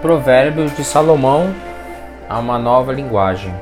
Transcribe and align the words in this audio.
Provérbios 0.00 0.76
de 0.76 0.84
Salomão 0.84 1.52
a 2.28 2.38
uma 2.38 2.56
nova 2.56 2.92
linguagem. 2.92 3.52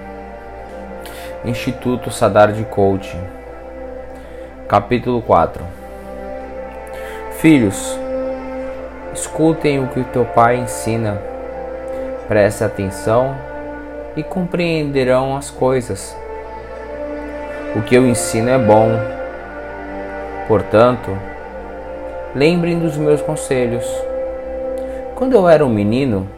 Instituto 1.47 2.11
Sadar 2.11 2.53
de 2.53 2.63
Coaching. 2.65 3.23
Capítulo 4.69 5.23
4. 5.23 5.65
Filhos, 7.39 7.99
escutem 9.15 9.83
o 9.83 9.89
que 9.89 10.05
teu 10.05 10.27
pai 10.27 10.59
ensina. 10.59 11.23
Preste 12.29 12.63
atenção 12.63 13.35
e 14.15 14.23
compreenderão 14.23 15.39
as 15.39 15.51
coisas. 15.51 16.15
O 17.75 17.81
que 17.81 17.95
eu 17.95 18.07
ensino 18.07 18.51
é 18.51 18.59
bom. 18.59 18.91
Portanto, 20.47 21.17
lembrem 22.35 22.79
dos 22.79 22.95
meus 22.99 23.23
conselhos 23.23 23.87
quando 25.17 25.33
eu 25.33 25.49
era 25.49 25.65
um 25.65 25.71
menino, 25.71 26.29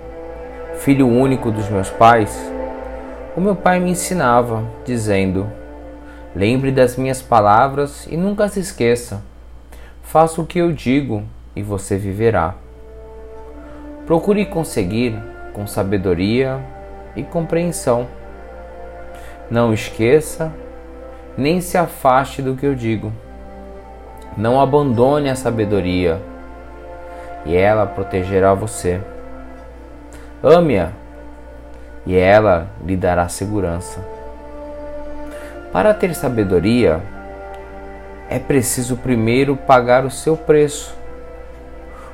filho 0.77 1.09
único 1.09 1.51
dos 1.51 1.69
meus 1.69 1.91
pais, 1.91 2.41
o 3.37 3.41
meu 3.41 3.57
pai 3.57 3.81
me 3.81 3.91
ensinava, 3.91 4.65
dizendo: 4.85 5.49
Lembre 6.33 6.71
das 6.71 6.97
minhas 6.97 7.21
palavras 7.21 8.07
e 8.09 8.17
nunca 8.17 8.47
se 8.47 8.61
esqueça. 8.61 9.21
Faça 10.01 10.41
o 10.41 10.47
que 10.47 10.61
eu 10.61 10.71
digo 10.71 11.25
e 11.57 11.63
você 11.63 11.97
viverá. 11.97 12.55
Procure 14.07 14.47
conseguir 14.47 15.21
com 15.53 15.67
sabedoria 15.67 16.65
e 17.17 17.25
compreensão. 17.25 18.07
Não 19.51 19.75
esqueça, 19.75 20.53
nem 21.37 21.61
se 21.61 21.77
afaste 21.77 22.41
do 22.41 22.55
que 22.55 22.65
eu 22.65 22.77
digo. 22.77 23.13
Não 24.37 24.61
abandone 24.61 25.29
a 25.29 25.35
sabedoria 25.35 26.23
e 27.49 27.57
ela 27.57 27.87
protegerá 27.87 28.53
você. 28.53 29.01
Ame-a 30.43 30.91
e 32.05 32.15
ela 32.15 32.69
lhe 32.85 32.95
dará 32.95 33.27
segurança. 33.27 34.01
Para 35.73 35.95
ter 35.95 36.15
sabedoria, 36.15 37.01
é 38.29 38.39
preciso 38.39 38.99
primeiro 38.99 39.57
pagar 39.57 40.05
o 40.05 40.11
seu 40.11 40.37
preço. 40.37 40.95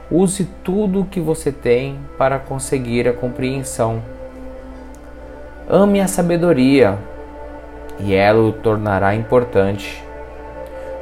Use 0.09 0.45
tudo 0.63 1.01
o 1.01 1.05
que 1.05 1.19
você 1.21 1.51
tem 1.51 1.99
para 2.17 2.39
conseguir 2.39 3.09
a 3.09 3.13
compreensão. 3.13 4.01
Ame 5.69 6.01
a 6.01 6.07
sabedoria 6.07 6.97
e 7.99 8.15
ela 8.15 8.41
o 8.41 8.53
tornará 8.53 9.17
importante. 9.17 10.01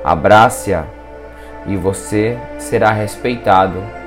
Abrace-a 0.02 0.86
e 1.66 1.76
você 1.76 2.38
será 2.58 2.92
respeitado. 2.92 4.01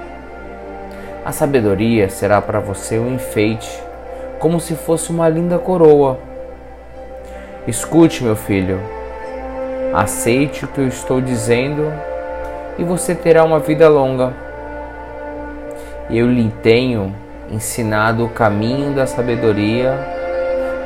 A 1.26 1.32
sabedoria 1.32 2.08
será 2.08 2.40
para 2.40 2.60
você 2.60 3.00
um 3.00 3.16
enfeite, 3.16 3.84
como 4.38 4.60
se 4.60 4.76
fosse 4.76 5.10
uma 5.10 5.28
linda 5.28 5.58
coroa. 5.58 6.20
Escute, 7.68 8.24
meu 8.24 8.36
filho, 8.36 8.80
aceite 9.92 10.66
o 10.66 10.68
que 10.68 10.82
eu 10.82 10.88
estou 10.88 11.20
dizendo 11.20 11.92
e 12.78 12.84
você 12.84 13.16
terá 13.16 13.44
uma 13.44 13.58
vida 13.58 13.90
longa. 13.90 14.34
Eu 16.12 16.28
lhe 16.28 16.54
tenho 16.62 17.16
ensinado 17.50 18.24
o 18.24 18.30
caminho 18.30 18.94
da 18.94 19.08
sabedoria 19.08 19.98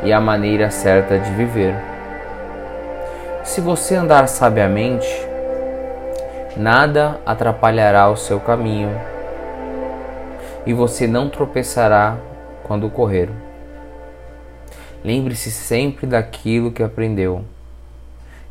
e 0.04 0.14
a 0.14 0.22
maneira 0.22 0.72
certa 0.72 1.20
de 1.20 1.32
viver. 1.32 1.76
Se 3.44 3.60
você 3.60 3.94
andar 3.96 4.26
sabiamente, 4.30 5.06
nada 6.56 7.20
atrapalhará 7.26 8.08
o 8.08 8.16
seu 8.16 8.40
caminho 8.40 9.19
e 10.66 10.74
você 10.74 11.08
não 11.08 11.30
tropeçará 11.30 12.18
quando 12.64 12.90
correr. 12.90 13.30
Lembre-se 15.04 15.50
sempre 15.52 16.06
daquilo 16.06 16.72
que 16.72 16.84
aprendeu, 16.84 17.44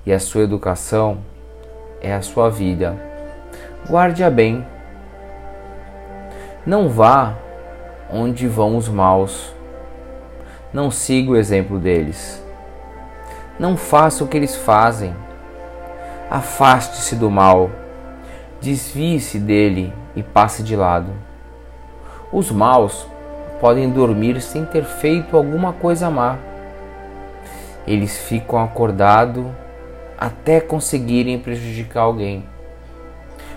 e 0.05 0.13
a 0.13 0.19
sua 0.19 0.43
educação 0.43 1.19
é 2.01 2.15
a 2.15 2.23
sua 2.23 2.49
vida. 2.49 2.97
Guarde-a 3.89 4.31
bem. 4.31 4.67
Não 6.67 6.89
vá 6.89 7.35
onde 8.11 8.49
vão 8.49 8.77
os 8.77 8.89
maus. 8.89 9.53
Não 10.73 10.91
siga 10.91 11.33
o 11.33 11.37
exemplo 11.37 11.79
deles. 11.79 12.43
Não 13.59 13.77
faça 13.77 14.25
o 14.25 14.29
que 14.29 14.37
eles 14.37 14.57
fazem. 14.57 15.15
Afaste-se 16.31 17.17
do 17.17 17.31
mal. 17.31 17.71
Desvie-se 18.61 19.39
dele 19.39 19.93
e 20.15 20.23
passe 20.23 20.63
de 20.63 20.77
lado. 20.77 21.28
Os 22.31 22.51
maus 22.51 23.07
podem 23.59 23.89
dormir 23.89 24.41
sem 24.43 24.67
ter 24.67 24.85
feito 24.85 25.35
alguma 25.35 25.73
coisa 25.73 26.11
má. 26.11 26.37
Eles 27.87 28.19
ficam 28.19 28.63
acordados 28.63 29.47
até 30.19 30.61
conseguirem 30.61 31.39
prejudicar 31.39 32.03
alguém. 32.03 32.45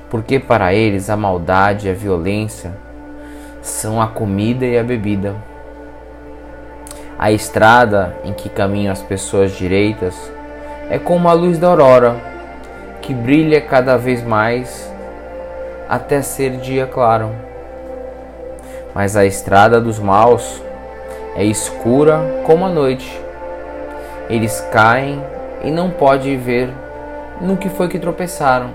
Porque 0.10 0.40
para 0.40 0.74
eles 0.74 1.10
a 1.10 1.18
maldade 1.18 1.88
e 1.88 1.92
a 1.92 1.94
violência 1.94 2.72
são 3.62 4.02
a 4.02 4.08
comida 4.08 4.66
e 4.66 4.78
a 4.80 4.84
bebida. 4.84 5.36
A 7.20 7.30
estrada 7.30 8.16
em 8.24 8.32
que 8.32 8.48
caminham 8.48 8.94
as 8.94 9.02
pessoas 9.02 9.52
direitas 9.52 10.32
é 10.90 10.98
como 10.98 11.28
a 11.28 11.34
luz 11.34 11.60
da 11.60 11.68
aurora, 11.68 12.16
que 13.02 13.14
brilha 13.14 13.60
cada 13.60 13.98
vez 13.98 14.24
mais 14.24 14.90
até 15.90 16.22
ser 16.22 16.52
dia 16.58 16.88
claro 16.88 17.51
mas 18.94 19.16
a 19.16 19.26
estrada 19.26 19.80
dos 19.80 20.00
maus 20.00 20.62
é 21.36 21.44
escura 21.44 22.20
como 22.46 22.66
a 22.66 22.70
noite. 22.70 23.20
Eles 24.30 24.62
caem 24.72 25.24
e 25.64 25.72
não 25.72 25.90
pode 25.90 26.36
ver 26.38 26.70
no 27.40 27.58
que 27.58 27.70
foi 27.70 27.88
que 27.88 28.00
tropeçaram. 28.00 28.72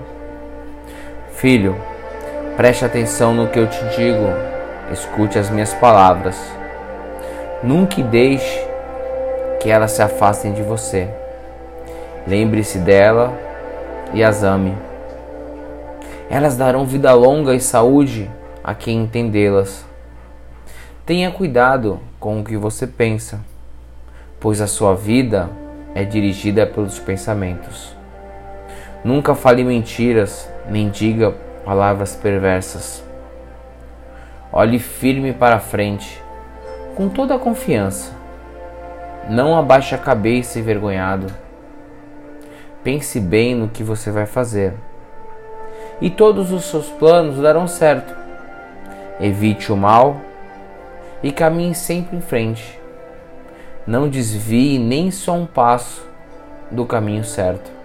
Filho, 1.31 1.75
preste 2.55 2.83
atenção 2.83 3.33
no 3.33 3.47
que 3.47 3.59
eu 3.59 3.67
te 3.67 3.83
digo, 3.95 4.27
escute 4.91 5.37
as 5.37 5.49
minhas 5.49 5.73
palavras. 5.73 6.35
Nunca 7.63 8.01
deixe 8.01 8.67
que 9.59 9.69
elas 9.69 9.91
se 9.91 10.01
afastem 10.01 10.53
de 10.53 10.61
você. 10.61 11.07
Lembre-se 12.27 12.79
dela 12.79 13.33
e 14.13 14.23
as 14.23 14.43
ame. 14.43 14.75
Elas 16.29 16.57
darão 16.57 16.85
vida 16.85 17.13
longa 17.13 17.55
e 17.55 17.59
saúde 17.59 18.29
a 18.63 18.75
quem 18.75 19.03
entendê-las. 19.03 19.86
Tenha 21.07 21.31
cuidado 21.31 22.01
com 22.19 22.41
o 22.41 22.43
que 22.43 22.57
você 22.57 22.85
pensa, 22.85 23.39
pois 24.41 24.59
a 24.59 24.67
sua 24.67 24.93
vida 24.93 25.49
é 25.95 26.03
dirigida 26.03 26.67
pelos 26.67 26.99
pensamentos. 26.99 27.95
Nunca 29.05 29.33
fale 29.33 29.63
mentiras, 29.63 30.51
nem 30.67 30.89
diga 30.89 31.33
palavras 31.63 32.13
perversas. 32.13 33.01
Olhe 34.51 34.79
firme 34.79 35.31
para 35.31 35.61
frente, 35.61 36.21
com 36.93 37.07
toda 37.07 37.35
a 37.35 37.39
confiança. 37.39 38.11
Não 39.29 39.57
abaixe 39.57 39.95
a 39.95 39.97
cabeça 39.97 40.59
envergonhado. 40.59 41.27
Pense 42.83 43.17
bem 43.17 43.55
no 43.55 43.69
que 43.69 43.81
você 43.81 44.11
vai 44.11 44.25
fazer. 44.25 44.73
E 46.01 46.09
todos 46.09 46.51
os 46.51 46.65
seus 46.65 46.89
planos 46.89 47.39
darão 47.39 47.65
certo. 47.65 48.13
Evite 49.21 49.71
o 49.71 49.77
mal 49.77 50.26
e 51.21 51.31
caminhe 51.31 51.75
sempre 51.75 52.17
em 52.17 52.21
frente. 52.21 52.79
Não 53.85 54.09
desvie 54.09 54.77
nem 54.77 55.11
só 55.11 55.33
um 55.33 55.45
passo 55.45 56.05
do 56.69 56.85
caminho 56.85 57.23
certo. 57.23 57.76